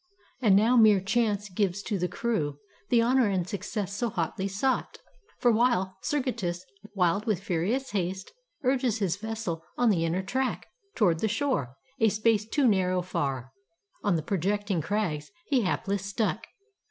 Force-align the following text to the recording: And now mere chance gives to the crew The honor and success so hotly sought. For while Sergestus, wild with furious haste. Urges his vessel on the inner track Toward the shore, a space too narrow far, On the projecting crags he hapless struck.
And 0.41 0.55
now 0.55 0.75
mere 0.75 0.99
chance 0.99 1.47
gives 1.47 1.83
to 1.83 1.99
the 1.99 2.07
crew 2.07 2.57
The 2.89 3.03
honor 3.03 3.27
and 3.29 3.47
success 3.47 3.95
so 3.95 4.09
hotly 4.09 4.47
sought. 4.47 4.97
For 5.37 5.51
while 5.51 5.97
Sergestus, 6.01 6.65
wild 6.95 7.27
with 7.27 7.43
furious 7.43 7.91
haste. 7.91 8.31
Urges 8.63 8.97
his 8.97 9.17
vessel 9.17 9.63
on 9.77 9.91
the 9.91 10.03
inner 10.03 10.23
track 10.23 10.65
Toward 10.95 11.19
the 11.19 11.27
shore, 11.27 11.75
a 11.99 12.09
space 12.09 12.47
too 12.49 12.67
narrow 12.67 13.03
far, 13.03 13.51
On 14.03 14.15
the 14.15 14.23
projecting 14.23 14.81
crags 14.81 15.29
he 15.45 15.61
hapless 15.61 16.03
struck. 16.03 16.47